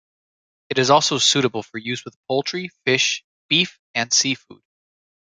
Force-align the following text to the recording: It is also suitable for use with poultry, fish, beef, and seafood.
It 0.71 0.79
is 0.79 0.89
also 0.89 1.19
suitable 1.19 1.61
for 1.61 1.77
use 1.77 2.03
with 2.03 2.17
poultry, 2.27 2.71
fish, 2.85 3.23
beef, 3.49 3.79
and 3.93 4.11
seafood. 4.11 4.63